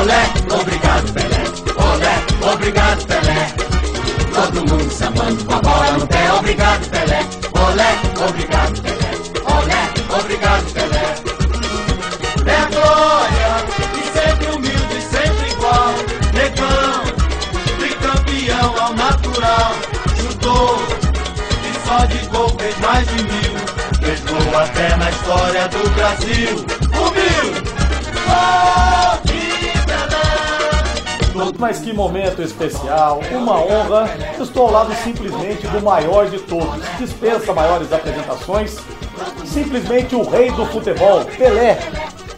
Olé, 0.00 0.22
obrigado, 0.50 1.12
Pelé. 1.12 1.42
Olé, 1.76 2.52
obrigado, 2.54 3.06
Pelé. 3.06 3.52
Todo 4.32 4.64
mundo 4.64 4.90
sambando 4.90 5.44
com 5.44 5.52
a 5.52 5.60
bola 5.60 5.92
no 5.92 6.06
pé. 6.06 6.32
Obrigado, 6.38 6.88
Pelé. 6.88 7.18
Olé, 7.52 7.90
obrigado, 8.26 8.80
Pelé. 8.80 9.10
Olé, 9.44 9.80
obrigado, 10.18 10.64
Pelé. 10.72 11.04
É 12.46 12.64
glória 12.72 13.52
e 13.92 14.02
sempre 14.18 14.46
humilde, 14.56 15.02
sempre 15.02 15.50
igual. 15.50 15.94
Negão, 16.32 17.02
tricampeão 17.78 18.82
ao 18.82 18.94
natural. 18.94 19.72
Chutou 20.16 20.82
e 21.68 21.86
só 21.86 22.06
de 22.06 22.18
gol 22.28 22.48
fez 22.58 22.78
mais 22.78 23.06
de 23.06 23.22
mil. 23.22 23.52
Fez 24.00 24.20
gol 24.20 24.58
até 24.58 24.96
na 24.96 25.10
história 25.10 25.68
do 25.68 25.90
Brasil. 25.90 26.64
Humil! 26.96 27.80
Gol 28.30 29.19
de 29.19 29.19
Pelé! 29.19 29.19
Mas 31.58 31.78
que 31.78 31.92
momento 31.92 32.42
especial, 32.42 33.20
uma 33.30 33.60
honra. 33.60 34.10
Estou 34.40 34.66
ao 34.66 34.72
lado 34.72 34.94
simplesmente 35.02 35.66
do 35.66 35.82
maior 35.82 36.28
de 36.28 36.38
todos. 36.38 36.80
Dispensa 36.98 37.52
maiores 37.52 37.92
apresentações. 37.92 38.76
Simplesmente 39.44 40.14
o 40.14 40.22
rei 40.28 40.50
do 40.50 40.64
futebol, 40.66 41.24
Pelé. 41.24 41.78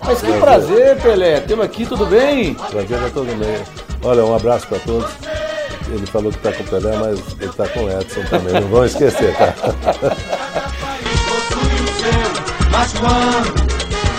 Mas 0.04 0.20
que 0.20 0.32
prazer, 0.32 1.00
Pelé. 1.00 1.40
Temos 1.40 1.64
aqui, 1.64 1.86
tudo 1.86 2.06
bem? 2.06 2.54
Prazer 2.54 3.02
é 3.02 3.10
todo 3.10 3.38
bem. 3.38 3.62
Olha, 4.02 4.24
um 4.24 4.34
abraço 4.34 4.66
para 4.66 4.78
todos. 4.80 5.10
Ele 5.88 6.06
falou 6.06 6.32
que 6.32 6.38
está 6.38 6.52
com 6.52 6.62
o 6.62 6.66
Pelé, 6.66 6.96
mas 6.96 7.18
ele 7.38 7.50
está 7.50 7.68
com 7.68 7.84
o 7.84 7.90
Edson 7.90 8.22
também. 8.30 8.54
Não 8.54 8.68
vão 8.68 8.84
esquecer, 8.84 9.36
tá? 9.36 9.52
possui 11.28 11.74
o 11.80 11.88
seu, 11.98 12.70
mas 12.70 12.92
quando 12.94 13.52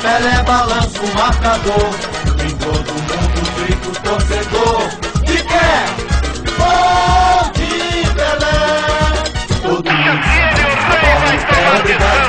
Pelé 0.02 0.44
balança 0.44 1.00
o 1.02 1.16
marcador, 1.16 2.22
todo 2.64 2.94
mundo 2.94 3.42
grita 3.58 3.88
o 3.89 3.94
torcedor. 4.03 4.81
Que 5.25 5.38
quer 5.44 5.86
gol 6.58 7.52
de 7.53 7.72
Pelé. 8.16 8.59
Todo 9.61 9.89
mundo. 9.92 10.23
Sabe 10.88 11.08
a 11.08 11.16
bola 11.19 11.34
no 11.34 11.94
pé, 12.00 12.22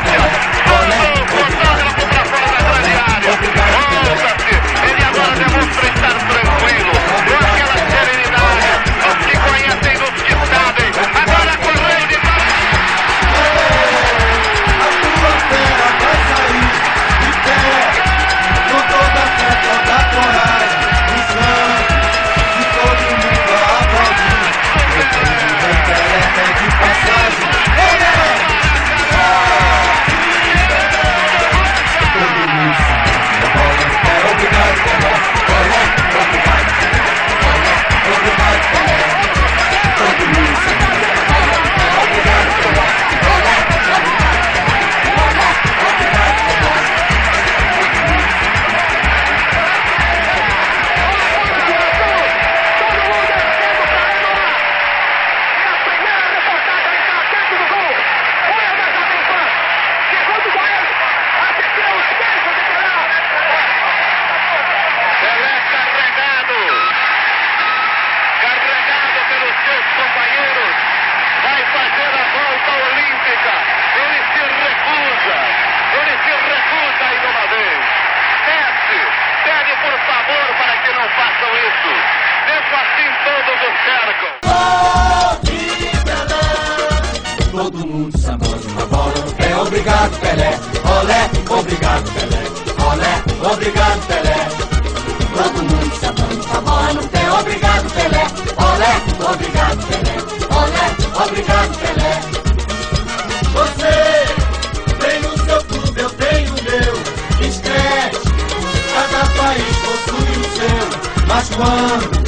assim 83.44 83.52
todos 83.52 83.60
o 83.60 83.76
cercam. 83.84 84.32
Todo 87.52 87.86
mundo 87.86 88.18
sambando 88.18 88.68
uma 88.68 88.86
bola 88.86 89.12
pé, 89.36 89.56
obrigado 89.56 90.18
Pelé, 90.18 90.58
olé, 91.00 91.30
obrigado 91.48 92.10
Pelé, 92.12 92.42
olé, 92.84 93.22
obrigado 93.52 94.06
Pelé. 94.06 94.48
Todo 95.34 95.62
mundo 95.62 95.94
sambando 96.00 96.44
uma 96.44 96.60
bola 96.60 96.92
no 96.94 97.08
pé, 97.08 97.30
obrigado 97.30 97.90
Pelé, 97.90 98.26
olé, 98.56 98.92
obrigado 99.30 99.86
Pelé, 99.86 100.16
olé, 100.50 100.86
obrigado 101.24 101.72
Pelé. 101.78 102.12
Você 103.52 103.94
tem 104.98 105.20
o 105.20 105.32
seu 105.44 105.60
clube, 105.64 106.00
eu 106.00 106.10
tenho 106.10 106.50
o 106.50 106.62
meu, 106.64 106.94
escreve, 107.46 108.18
cada 108.94 109.26
país 109.36 109.76
possui 109.84 110.34
o 110.40 110.44
seu, 110.56 110.84
mas 111.28 111.46
quando 111.50 112.23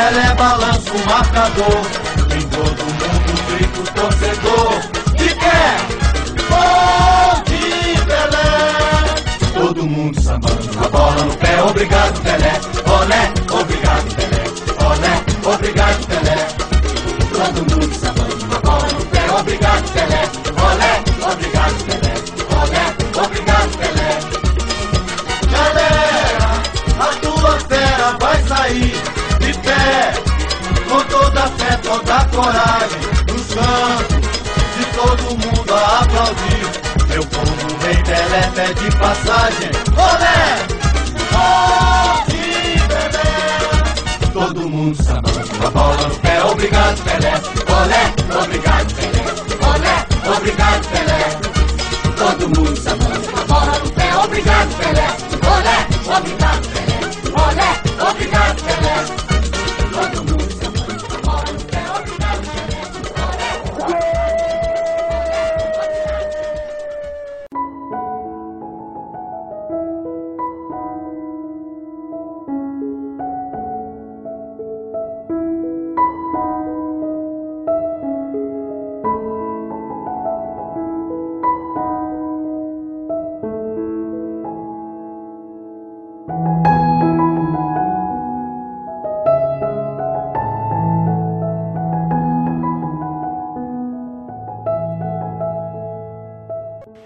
Pelé 0.00 0.34
balança 0.34 0.92
o 0.94 1.06
marcador, 1.06 1.82
em 2.34 2.40
todo 2.48 2.84
mundo 2.86 3.32
grita 3.48 3.80
o 3.80 3.84
torcedor. 3.92 4.80
Que 5.14 5.28
quer 5.34 5.76
gol 6.48 7.42
de 7.44 7.60
Pelé. 8.06 9.52
Todo 9.52 9.86
mundo 9.86 10.18
sambando 10.18 10.70
a 10.82 10.88
bola 10.88 11.24
no 11.24 11.36
pé, 11.36 11.60
obrigado 11.60 12.18
Pelé, 12.22 12.52
olé, 12.86 13.30
obrigado 13.52 14.08
Pelé, 14.16 14.42
olé, 14.86 15.54
obrigado 15.54 16.09
coragem, 32.40 33.00
no 33.28 33.38
chão, 33.38 33.98
de 34.76 34.84
todo 34.96 35.22
mundo 35.32 35.74
a 35.74 36.00
aplaudir. 36.00 36.64
Meu 37.08 37.24
povo 37.26 37.78
vem 37.80 38.02
Pelé, 38.04 38.42
pede 38.54 38.96
passagem, 38.96 39.70
olé, 39.96 40.40
Pelé. 42.88 43.28
Todo 44.32 44.60
mundo 44.68 45.02
sambando 45.02 45.66
a 45.66 45.70
bola 45.70 46.08
no 46.08 46.14
pé, 46.16 46.40
obrigado 46.42 47.02
Pelé, 47.02 47.32
olé, 47.78 48.02
obrigado 48.42 48.94
Pelé, 48.94 49.22
olé, 49.72 49.94
obrigado 50.36 50.82
Pelé. 50.88 51.20
Todo 52.16 52.48
mundo 52.48 52.76
sambando 52.76 52.89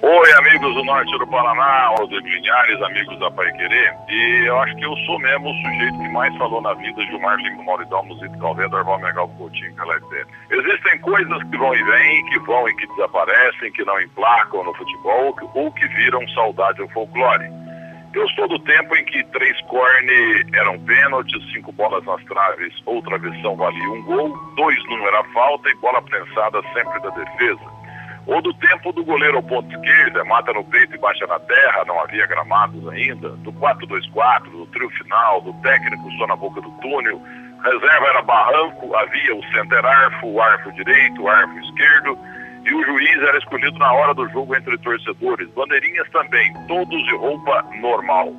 Oi, 0.07 0.33
amigos 0.35 0.75
do 0.75 0.85
norte 0.85 1.19
do 1.19 1.27
Paraná, 1.29 1.87
Rodrigo 1.99 2.29
Linhares, 2.29 2.83
amigos 2.83 3.19
da 3.21 3.31
Pai 3.31 3.51
Querer. 3.53 3.95
E 4.11 4.45
eu 4.47 4.59
acho 4.59 4.77
que 4.77 4.85
eu 4.85 4.95
sou 5.07 5.19
mesmo 5.19 5.49
o 5.49 5.55
sujeito 5.55 5.99
que 5.99 6.09
mais 6.11 6.37
falou 6.37 6.61
na 6.61 6.75
vida, 6.75 7.01
Gilmar 7.07 7.39
Lima 7.39 7.65
Mauridão, 7.65 8.05
Musito 8.05 8.39
Calveira, 8.39 8.69
Dorval 8.69 8.99
Megal 8.99 9.27
Coutinho, 9.31 9.75
Calete. 9.77 10.27
Existem 10.51 10.99
coisas 10.99 11.43
que 11.45 11.57
vão 11.57 11.75
e 11.75 11.83
vêm, 11.83 12.25
que 12.27 12.39
vão 12.41 12.69
e 12.69 12.77
que 12.77 12.87
desaparecem, 12.89 13.73
que 13.73 13.83
não 13.87 13.99
emplacam 13.99 14.63
no 14.65 14.75
futebol, 14.75 15.35
ou 15.55 15.73
que 15.73 15.89
viram 15.89 16.29
saudade 16.35 16.83
ao 16.83 16.89
folclore. 16.91 17.49
Eu 18.13 18.29
sou 18.29 18.47
do 18.47 18.59
tempo 18.59 18.95
em 18.95 19.07
que 19.07 19.25
três 19.29 19.59
corne 19.63 20.45
eram 20.53 20.79
pênaltis, 20.81 21.51
cinco 21.51 21.73
bolas 21.73 22.05
nas 22.05 22.23
traves 22.25 22.75
ou 22.85 23.03
travessão 23.03 23.57
valia 23.57 23.89
um 23.89 24.03
gol, 24.03 24.37
dois 24.55 24.79
não 24.91 25.09
era 25.09 25.25
falta 25.33 25.71
e 25.71 25.75
bola 25.77 26.03
prensada 26.03 26.61
sempre 26.75 27.01
da 27.01 27.09
defesa. 27.09 27.74
Ou 28.27 28.41
do 28.41 28.55
tempo 28.55 28.91
do 28.93 29.05
goleiro 29.05 29.37
ao 29.37 29.43
ponto 29.43 29.71
esquerda, 29.71 30.25
mata 30.25 30.53
no 30.53 30.65
peito 30.65 30.95
e 30.95 30.99
baixa 30.99 31.27
na 31.27 31.39
terra, 31.41 31.85
não 31.87 32.01
havia 32.01 32.27
gramados 32.27 32.89
ainda. 32.89 33.29
Do 33.29 33.53
4-2-4, 33.53 34.45
do 34.51 34.67
trio 34.67 34.89
final, 34.91 35.43
do 35.43 35.53
técnico 35.61 36.11
só 36.13 36.27
na 36.27 36.37
boca 36.37 36.61
do 36.61 36.71
túnel. 36.81 37.21
Reserva 37.63 38.07
era 38.07 38.23
barranco, 38.23 38.95
havia 38.97 39.37
o 39.37 39.45
center 39.53 39.85
arfo, 39.85 40.27
o 40.27 40.41
arfo 40.41 40.73
direito, 40.73 41.23
o 41.23 41.29
arfo 41.29 41.59
esquerdo. 41.59 42.19
E 42.65 42.75
o 42.75 42.85
juiz 42.85 43.23
era 43.23 43.37
escolhido 43.37 43.79
na 43.79 43.93
hora 43.93 44.15
do 44.15 44.27
jogo 44.31 44.57
entre 44.57 44.79
torcedores. 44.79 45.51
Bandeirinhas 45.51 46.09
também, 46.11 46.51
todos 46.67 47.05
de 47.05 47.17
roupa 47.17 47.63
normal. 47.79 48.33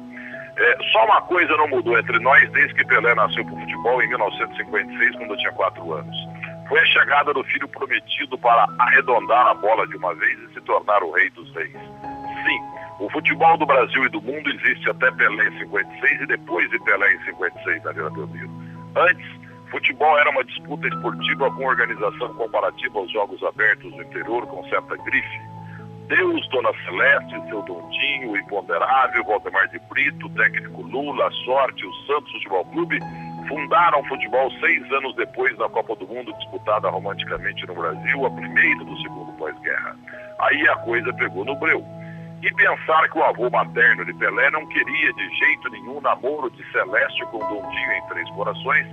É, 0.57 0.77
só 0.91 1.05
uma 1.05 1.21
coisa 1.21 1.55
não 1.57 1.67
mudou 1.67 1.99
entre 1.99 2.17
nós 2.19 2.49
desde 2.51 2.73
que 2.73 2.85
Pelé 2.85 3.13
nasceu 3.13 3.45
para 3.45 3.53
o 3.53 3.59
futebol 3.59 4.01
em 4.01 4.07
1956, 4.07 5.15
quando 5.17 5.31
eu 5.31 5.37
tinha 5.37 5.51
4 5.51 5.93
anos 5.93 6.34
foi 6.67 6.79
a 6.79 6.85
chegada 6.85 7.33
do 7.33 7.43
filho 7.43 7.67
prometido 7.67 8.37
para 8.37 8.67
arredondar 8.79 9.47
a 9.47 9.53
bola 9.53 9.87
de 9.87 9.95
uma 9.97 10.13
vez 10.15 10.39
e 10.39 10.53
se 10.53 10.61
tornar 10.61 11.01
o 11.03 11.11
rei 11.11 11.29
dos 11.31 11.53
reis. 11.53 11.71
Sim, 11.71 12.59
o 12.99 13.09
futebol 13.09 13.57
do 13.57 13.65
Brasil 13.65 14.05
e 14.05 14.09
do 14.09 14.21
mundo 14.21 14.49
existe 14.49 14.89
até 14.89 15.11
Pelé 15.11 15.47
em 15.47 15.59
56 15.59 16.21
e 16.21 16.25
depois 16.27 16.69
de 16.69 16.79
Pelé 16.79 17.13
em 17.13 17.25
56 17.25 17.83
na 17.83 17.91
Vila 17.91 18.09
Belmiro. 18.09 18.49
Antes, 18.95 19.25
futebol 19.69 20.17
era 20.17 20.29
uma 20.29 20.43
disputa 20.43 20.87
esportiva 20.87 21.51
com 21.51 21.65
organização 21.65 22.33
comparativa 22.35 22.99
aos 22.99 23.11
Jogos 23.11 23.43
Abertos 23.43 23.91
do 23.91 24.01
interior 24.01 24.47
com 24.47 24.63
certa 24.69 24.95
grife. 24.97 25.39
Deus, 26.07 26.47
Dona 26.49 26.69
Celeste, 26.85 27.49
seu 27.49 27.63
Dondinho, 27.63 28.31
o 28.31 28.37
Imponderável, 28.37 29.23
Valdemar 29.23 29.67
de 29.69 29.79
Brito, 29.89 30.29
técnico 30.29 30.83
Lula, 30.83 31.27
a 31.27 31.31
Sorte, 31.31 31.85
o 31.85 31.93
Santos 32.05 32.31
Futebol 32.33 32.65
Clube 32.65 32.99
fundaram 33.47 34.01
o 34.01 34.05
futebol 34.05 34.51
seis 34.59 34.91
anos 34.91 35.15
depois 35.15 35.55
da 35.57 35.69
Copa 35.69 35.95
do 35.95 36.07
Mundo 36.07 36.33
disputada 36.33 36.89
romanticamente 36.89 37.65
no 37.67 37.75
Brasil, 37.75 38.25
a 38.25 38.31
primeira 38.31 38.83
do 38.83 38.97
segundo 39.01 39.31
pós-guerra. 39.33 39.95
Aí 40.39 40.67
a 40.67 40.75
coisa 40.77 41.13
pegou 41.13 41.45
no 41.45 41.55
breu. 41.55 41.83
E 42.41 42.53
pensar 42.53 43.09
que 43.09 43.17
o 43.17 43.23
avô 43.23 43.49
materno 43.49 44.05
de 44.05 44.13
Pelé 44.13 44.51
não 44.51 44.65
queria 44.67 45.13
de 45.13 45.37
jeito 45.37 45.69
nenhum 45.69 46.01
namoro 46.01 46.49
de 46.51 46.71
Celeste 46.71 47.25
com 47.27 47.39
Dondinho 47.39 47.91
em 47.91 48.07
Três 48.07 48.29
Corações, 48.31 48.87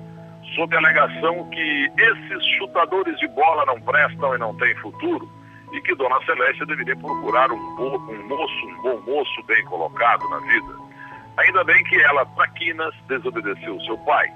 sob 0.55 0.75
a 0.75 0.79
alegação 0.79 1.49
que 1.51 1.93
esses 1.99 2.47
chutadores 2.57 3.19
de 3.19 3.29
bola 3.29 3.67
não 3.67 3.81
prestam 3.81 4.35
e 4.35 4.39
não 4.39 4.57
têm 4.57 4.75
futuro, 4.77 5.29
e 5.73 5.81
que 5.81 5.95
Dona 5.95 6.23
Celeste 6.25 6.65
deveria 6.67 6.97
procurar 6.97 7.51
um, 7.51 7.77
bo, 7.77 7.97
um 8.11 8.29
moço, 8.29 8.67
um 8.67 8.83
bom 8.83 9.01
moço 9.07 9.43
bem 9.47 9.65
colocado 9.65 10.29
na 10.29 10.39
vida. 10.39 10.83
Ainda 11.39 11.65
bem 11.65 11.83
que 11.85 12.01
ela, 12.03 12.27
Traquinas, 12.27 12.95
desobedeceu 13.09 13.81
seu 13.83 13.97
pai. 13.99 14.31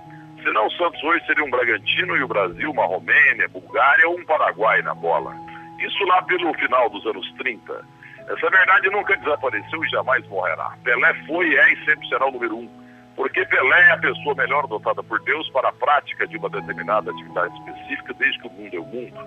Senão 0.46 0.64
o 0.64 0.70
Santos 0.74 1.02
hoje 1.02 1.26
seria 1.26 1.44
um 1.44 1.50
Bragantino 1.50 2.16
e 2.16 2.22
o 2.22 2.28
Brasil 2.28 2.70
uma 2.70 2.86
Romênia, 2.86 3.48
Bulgária 3.48 4.08
ou 4.08 4.16
um 4.16 4.24
Paraguai 4.24 4.80
na 4.80 4.94
bola. 4.94 5.34
Isso 5.80 6.04
lá 6.04 6.22
pelo 6.22 6.54
final 6.54 6.88
dos 6.88 7.04
anos 7.04 7.28
30. 7.32 7.84
Essa 8.28 8.48
verdade 8.48 8.88
nunca 8.90 9.16
desapareceu 9.16 9.84
e 9.84 9.88
jamais 9.88 10.24
morrerá. 10.28 10.72
Pelé 10.84 11.14
foi, 11.26 11.52
é 11.52 11.72
e 11.72 11.84
sempre 11.84 12.08
será 12.08 12.28
o 12.28 12.30
número 12.30 12.58
um. 12.58 12.70
Porque 13.16 13.44
Pelé 13.44 13.88
é 13.88 13.90
a 13.90 13.98
pessoa 13.98 14.36
melhor 14.36 14.68
dotada 14.68 15.02
por 15.02 15.20
Deus 15.24 15.50
para 15.50 15.70
a 15.70 15.72
prática 15.72 16.28
de 16.28 16.36
uma 16.36 16.48
determinada 16.48 17.10
atividade 17.10 17.52
específica 17.58 18.14
desde 18.14 18.38
que 18.38 18.46
o 18.46 18.52
mundo 18.52 18.76
é 18.76 18.78
o 18.78 18.86
mundo. 18.86 19.18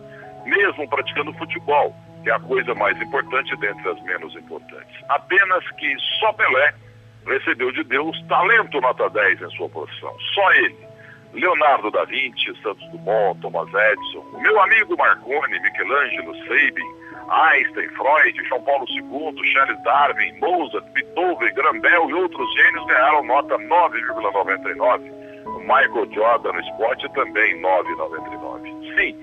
Mesmo 0.46 0.88
praticando 0.88 1.34
futebol, 1.34 1.94
que 2.24 2.30
é 2.30 2.34
a 2.34 2.40
coisa 2.40 2.74
mais 2.76 2.98
importante 3.02 3.54
dentre 3.58 3.90
as 3.90 4.02
menos 4.04 4.34
importantes. 4.38 5.04
Apenas 5.10 5.70
que 5.72 5.94
só 6.22 6.32
Pelé 6.32 6.74
recebeu 7.28 7.74
de 7.74 7.84
Deus 7.84 8.18
talento 8.30 8.80
nota 8.80 9.10
10 9.10 9.42
em 9.42 9.50
sua 9.58 9.68
profissão. 9.68 10.16
Só 10.34 10.54
ele. 10.54 10.89
Leonardo 11.34 11.92
da 11.92 12.06
Vinci, 12.06 12.54
Santos 12.62 12.88
Dumont, 12.90 13.40
Thomas 13.42 13.70
Edison, 13.74 14.20
o 14.34 14.42
meu 14.42 14.60
amigo 14.62 14.98
Marconi, 14.98 15.60
Michelangelo, 15.60 16.36
Sabin, 16.46 17.00
Einstein, 17.30 17.88
Freud, 17.90 18.48
João 18.48 18.62
Paulo 18.64 18.86
II, 18.90 19.54
Charles 19.54 19.84
Darwin, 19.84 20.34
Mozart, 20.40 20.86
Beethoven, 20.94 21.54
Grambel 21.54 22.10
e 22.10 22.14
outros 22.14 22.54
gênios 22.56 22.86
ganharam 22.88 23.24
nota 23.24 23.58
9,99. 23.58 25.12
O 25.46 25.60
Michael 25.60 26.12
Jordan 26.12 26.54
no 26.54 26.60
esporte 26.62 27.08
também 27.14 27.62
9,99. 27.62 28.98
Sim, 28.98 29.16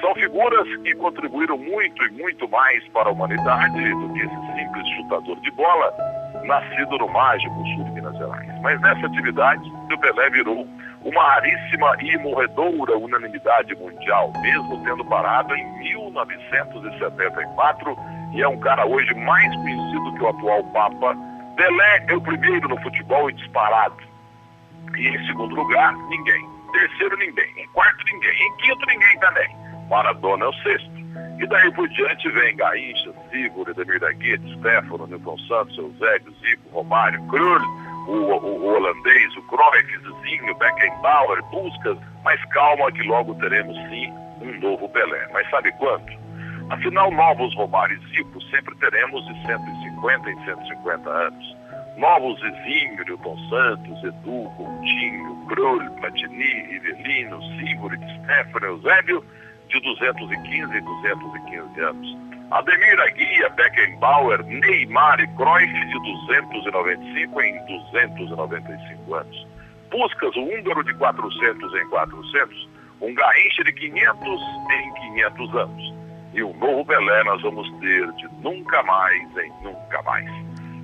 são 0.00 0.14
figuras 0.14 0.66
que 0.82 0.94
contribuíram 0.94 1.58
muito 1.58 2.02
e 2.04 2.10
muito 2.12 2.48
mais 2.48 2.86
para 2.88 3.08
a 3.08 3.12
humanidade 3.12 3.94
do 3.94 4.12
que 4.14 4.20
esse 4.20 4.36
simples 4.56 4.88
chutador 4.96 5.38
de 5.40 5.50
bola 5.50 5.94
nascido 6.44 6.98
no 6.98 7.08
mágico 7.08 7.54
sul 7.74 7.84
de 7.84 7.90
Minas 7.92 8.16
Gerais. 8.16 8.60
Mas 8.62 8.80
nessa 8.80 9.06
atividade, 9.06 9.70
o 9.92 9.98
Pelé 9.98 10.30
virou 10.30 10.66
uma 11.04 11.22
raríssima 11.34 11.94
e 12.00 12.18
morredoura 12.18 12.98
unanimidade 12.98 13.76
mundial, 13.76 14.32
mesmo 14.42 14.82
tendo 14.84 15.04
parado 15.06 15.54
em 15.54 15.78
1974 15.78 17.96
e 18.32 18.42
é 18.42 18.48
um 18.48 18.58
cara 18.60 18.86
hoje 18.86 19.12
mais 19.14 19.54
conhecido 19.56 20.14
que 20.14 20.22
o 20.22 20.28
atual 20.28 20.62
Papa. 20.64 21.16
Pelé 21.56 22.04
é 22.08 22.14
o 22.14 22.20
primeiro 22.20 22.68
no 22.68 22.80
futebol 22.80 23.28
e 23.28 23.32
disparado. 23.32 23.96
E 24.96 25.08
em 25.08 25.26
segundo 25.26 25.54
lugar, 25.54 25.92
ninguém. 26.08 26.48
Terceiro, 26.72 27.16
ninguém. 27.16 27.52
Em 27.56 27.66
quarto, 27.68 28.04
ninguém. 28.04 28.30
Em 28.30 28.56
quinto, 28.58 28.86
ninguém 28.86 29.18
também. 29.18 29.56
Maradona 29.88 30.44
é 30.44 30.48
o 30.48 30.52
sexto. 30.62 30.99
E 31.40 31.46
daí 31.46 31.72
por 31.72 31.88
diante 31.88 32.28
vem 32.28 32.54
Garrincha, 32.54 33.14
Sigurd, 33.30 33.70
Edemir 33.70 33.98
da 33.98 34.12
Guete, 34.12 34.46
Stefano, 34.58 35.06
Nilton 35.06 35.38
Santos, 35.48 35.78
Eusébio, 35.78 36.34
Zico, 36.42 36.68
Romário, 36.70 37.18
Krul, 37.28 37.60
o, 38.08 38.12
o, 38.12 38.60
o, 38.60 38.66
holandês, 38.66 39.34
o 39.38 39.42
Cruyff, 39.44 39.98
Zizinho, 40.00 40.54
Beckenbauer, 40.56 41.42
Buscas, 41.44 41.96
mas 42.24 42.44
calma 42.50 42.92
que 42.92 43.02
logo 43.04 43.34
teremos 43.36 43.74
sim 43.88 44.12
um 44.42 44.60
novo 44.60 44.86
Pelé. 44.90 45.28
Mas 45.32 45.48
sabe 45.48 45.72
quanto? 45.78 46.12
Afinal, 46.68 47.10
novos 47.10 47.54
Romário 47.54 47.98
e 47.98 48.08
Zico 48.14 48.38
sempre 48.50 48.74
teremos 48.76 49.24
de 49.26 49.46
150 49.46 50.30
em 50.30 50.44
150 50.44 51.08
anos. 51.08 51.56
Novos 51.96 52.38
Zizinho, 52.40 53.02
Nilton 53.02 53.38
Santos, 53.48 54.04
Edu, 54.04 54.50
Coutinho, 54.58 55.46
Krul, 55.48 55.90
Platini, 56.00 56.66
Rivelino, 56.66 57.40
Sigurd, 57.56 57.98
Stefano, 58.24 58.66
Eusébio, 58.66 59.24
de 59.70 59.80
215 59.80 60.76
e 60.76 60.80
215 60.80 61.80
anos. 61.80 62.16
Ademir 62.50 63.00
Aguia, 63.00 63.48
Beckenbauer, 63.50 64.44
Neymar 64.44 65.20
e 65.20 65.26
Cruyff 65.36 65.72
de 65.72 66.00
295 66.00 67.42
em 67.42 67.64
295 67.66 69.14
anos. 69.14 69.46
Puskas, 69.90 70.36
o 70.36 70.42
húngaro 70.42 70.82
de 70.84 70.94
400 70.94 71.74
em 71.74 71.88
400, 71.88 72.68
um 73.00 73.14
Garrincha 73.14 73.64
de 73.64 73.72
500 73.72 74.40
em 74.72 74.94
500 74.94 75.54
anos. 75.54 75.94
E 76.34 76.42
o 76.42 76.52
novo 76.54 76.84
Belé 76.84 77.24
nós 77.24 77.40
vamos 77.42 77.70
ter 77.80 78.10
de 78.12 78.28
nunca 78.42 78.82
mais 78.82 79.36
em 79.38 79.52
nunca 79.62 80.02
mais. 80.02 80.30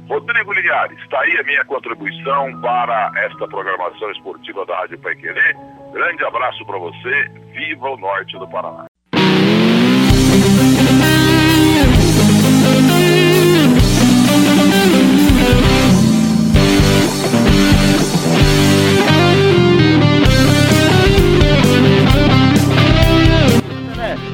Rodrigo 0.09 0.53
Linhares, 0.53 0.99
está 1.01 1.21
aí 1.21 1.37
a 1.39 1.43
minha 1.43 1.65
contribuição 1.65 2.61
para 2.61 3.13
esta 3.17 3.47
programação 3.49 4.11
esportiva 4.13 4.65
da 4.65 4.77
Rádio 4.77 4.99
Pai 5.01 5.17
Querer. 5.17 5.57
Grande 5.97 6.23
abraço 6.27 6.63
para 6.67 6.77
você, 6.77 7.31
viva 7.55 7.89
o 7.89 7.97
norte 7.97 8.39
do 8.39 8.47
Paraná. 8.49 8.85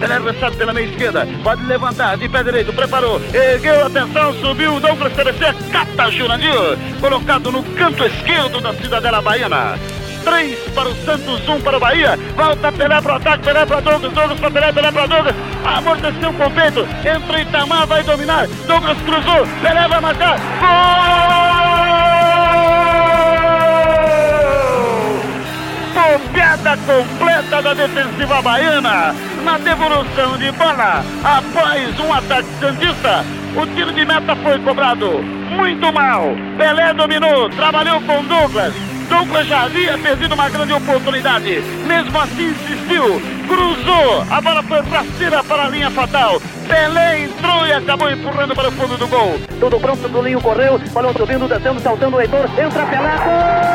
Pelé 0.01 0.19
recebe 0.19 0.57
pela 0.57 0.73
meia 0.73 0.87
esquerda, 0.87 1.29
pode 1.45 1.65
levantar 1.67 2.17
de 2.17 2.29
pé 2.29 2.43
direito, 2.43 2.73
preparou, 2.73 3.21
ergueu, 3.33 3.87
atenção, 3.87 4.35
subiu, 4.41 4.81
Douglas 4.81 5.13
TBC, 5.13 5.71
cata 5.71 6.11
Jurandir, 6.11 6.77
colocado 7.01 7.53
no 7.53 7.63
canto 7.77 8.03
esquerdo 8.05 8.61
da 8.61 8.75
Cidadela 8.75 9.23
Baiana. 9.23 10.02
3 10.25 10.59
para 10.75 10.89
o 10.89 10.95
Santos, 11.05 11.49
1 11.49 11.53
um 11.53 11.61
para 11.61 11.77
o 11.77 11.81
Bahia. 11.81 12.19
Volta 12.37 12.73
Pelé 12.73 13.01
para 13.01 13.13
o 13.13 13.17
ataque, 13.17 13.45
Pelé 13.45 13.67
para 13.67 13.81
Douglas, 13.81 14.13
Douglas 14.13 14.41
para 14.41 14.51
Pelé, 14.51 14.73
Pelé 14.73 14.93
para 14.93 15.07
Douglas. 15.07 15.35
Amorteceu 15.65 16.33
com 16.33 16.47
o 16.47 16.51
peito, 16.51 16.81
entra 17.07 17.41
Itamar, 17.41 17.87
vai 17.87 18.03
dominar. 18.03 18.47
Douglas 18.67 18.99
cruzou, 19.03 19.47
Pelé 19.63 19.89
vai 19.89 20.01
marcar. 20.01 20.39
Gol! 20.61 21.43
Copiada 25.95 26.77
completa 26.87 27.63
da 27.63 27.75
defensiva 27.75 28.43
baiana 28.43 29.15
na 29.45 29.59
devolução 29.59 30.37
de 30.39 30.51
bola 30.53 31.05
após 31.23 32.01
um 32.01 32.13
ataque 32.13 32.49
santista. 32.61 33.25
O 33.57 33.67
tiro 33.75 33.93
de 33.93 34.05
meta 34.05 34.35
foi 34.37 34.59
cobrado 34.61 35.23
muito 35.57 35.93
mal. 35.93 36.35
Pelé 36.57 36.95
dominou, 36.95 37.49
trabalhou 37.51 38.01
com 38.03 38.25
Douglas. 38.25 38.92
Douglas 39.13 39.47
já 39.47 39.65
havia 39.65 39.99
perdido 39.99 40.35
uma 40.35 40.49
grande 40.49 40.73
oportunidade. 40.73 41.61
Mesmo 41.87 42.19
assim 42.19 42.49
insistiu, 42.49 43.21
cruzou, 43.47 44.25
a 44.31 44.41
bola 44.41 44.63
foi 44.63 44.83
pra 44.85 45.05
cima 45.05 45.45
para 45.45 45.67
a 45.67 45.69
linha 45.69 45.91
fatal. 45.91 46.41
Pelé 46.67 47.25
entrou 47.25 47.67
e 47.67 47.73
acabou 47.75 48.11
empurrando 48.11 48.55
para 48.55 48.71
o 48.71 48.73
fundo 48.73 48.97
do 48.97 49.07
gol. 49.07 49.39
Tudo 49.61 49.79
pronto, 49.79 50.09
Bruninho 50.09 50.41
correu, 50.41 50.79
balão 50.95 51.13
subindo, 51.13 51.47
descendo, 51.47 51.79
saltando 51.81 52.17
o 52.17 52.21
Heitor, 52.23 52.49
entra 52.59 52.87
Pelé, 52.87 53.17
gol! 53.19 53.72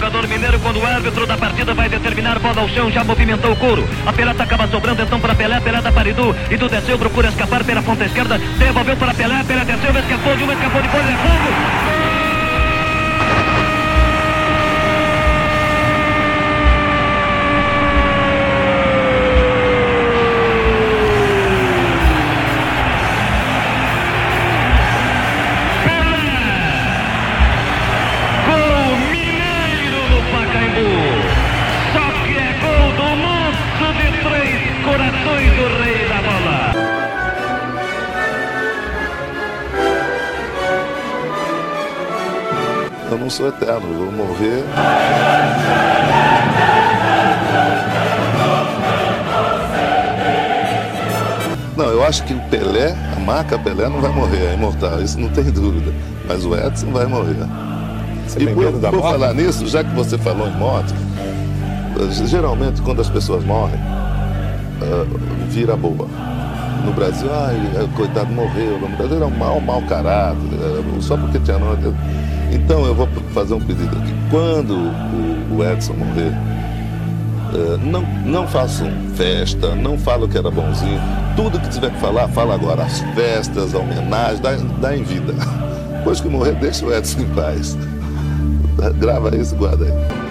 Jogador 0.00 0.26
mineiro, 0.26 0.58
quando 0.60 0.80
o 0.80 0.86
árbitro 0.86 1.26
da 1.26 1.36
partida 1.36 1.74
vai 1.74 1.86
determinar 1.86 2.38
bola 2.38 2.62
ao 2.62 2.68
chão, 2.70 2.90
já 2.90 3.04
movimentou 3.04 3.52
o 3.52 3.56
couro. 3.56 3.86
A 4.06 4.12
pelota 4.14 4.42
acaba 4.44 4.66
sobrando 4.66 5.02
então 5.02 5.20
para 5.20 5.34
Pelé, 5.34 5.60
Pelé 5.60 5.82
da 5.82 5.92
Paridu. 5.92 6.34
E 6.50 6.56
tu 6.56 6.70
desceu, 6.70 6.98
procura 6.98 7.28
escapar 7.28 7.62
pela 7.64 7.82
ponta 7.82 8.06
esquerda, 8.06 8.38
devolveu 8.58 8.96
para 8.96 9.12
Pelé, 9.12 9.44
Pelé 9.44 9.62
desceu, 9.62 9.90
escapou 9.90 10.36
de 10.36 10.44
uma, 10.44 10.54
escapou 10.54 10.80
depois, 10.80 11.04
é 11.04 11.12
fundo. 11.12 11.79
Eu 43.10 43.18
não 43.18 43.28
sou 43.28 43.48
eterno, 43.48 43.88
eu 43.92 44.06
vou 44.06 44.12
morrer. 44.12 44.64
Não, 51.76 51.86
eu 51.86 52.04
acho 52.04 52.22
que 52.24 52.32
o 52.34 52.40
Pelé, 52.42 52.94
a 53.16 53.20
marca 53.20 53.58
Pelé 53.58 53.88
não 53.88 54.00
vai 54.00 54.12
morrer, 54.12 54.50
é 54.50 54.54
imortal, 54.54 55.02
isso 55.02 55.18
não 55.18 55.28
tem 55.30 55.44
dúvida. 55.50 55.92
Mas 56.28 56.44
o 56.44 56.54
Edson 56.54 56.92
vai 56.92 57.06
morrer. 57.06 57.34
Você 58.28 58.42
e 58.42 58.46
por, 58.54 58.70
por 58.70 58.92
morte? 58.92 59.00
falar 59.00 59.34
nisso, 59.34 59.66
já 59.66 59.82
que 59.82 59.92
você 59.92 60.16
falou 60.16 60.46
em 60.46 60.56
morte, 60.56 60.94
geralmente 62.26 62.80
quando 62.82 63.00
as 63.00 63.10
pessoas 63.10 63.42
morrem, 63.44 63.80
ah, 63.80 65.06
vira 65.48 65.76
boa. 65.76 66.06
No 66.84 66.92
Brasil, 66.92 67.28
ai, 67.32 67.56
eh, 67.74 67.88
coitado, 67.96 68.32
morreu. 68.32 68.78
No 68.80 68.88
Brasil 68.96 69.16
era 69.16 69.26
um 69.26 69.36
mau, 69.36 69.60
mau 69.60 69.82
caráter, 69.82 70.38
só 71.00 71.16
porque 71.16 71.38
tinha 71.40 71.58
nome. 71.58 71.94
Então 72.52 72.84
eu 72.86 72.94
vou 72.94 73.08
fazer 73.32 73.54
um 73.54 73.60
pedido 73.60 73.96
aqui. 73.96 74.14
Quando 74.30 74.74
o, 74.74 75.56
o 75.56 75.64
Edson 75.64 75.94
morrer, 75.94 76.32
eh, 77.52 77.78
não, 77.82 78.02
não 78.24 78.46
façam 78.46 78.90
festa, 79.14 79.74
não 79.74 79.98
fala 79.98 80.28
que 80.28 80.38
era 80.38 80.50
bonzinho. 80.50 81.00
Tudo 81.36 81.58
que 81.60 81.68
tiver 81.68 81.90
que 81.90 81.98
falar, 81.98 82.28
fala 82.28 82.54
agora. 82.54 82.84
As 82.84 83.00
festas, 83.14 83.74
a 83.74 83.78
homenagem, 83.78 84.40
dá, 84.40 84.56
dá 84.80 84.96
em 84.96 85.02
vida. 85.02 85.34
Depois 85.98 86.20
que 86.20 86.28
morrer, 86.28 86.54
deixa 86.54 86.86
o 86.86 86.94
Edson 86.94 87.20
em 87.20 87.26
paz. 87.26 87.76
Grava 88.98 89.36
isso, 89.36 89.54
guarda 89.56 89.84
aí. 89.84 90.29